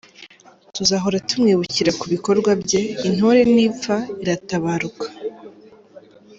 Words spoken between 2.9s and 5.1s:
Intore ntipfa, iratabaruka.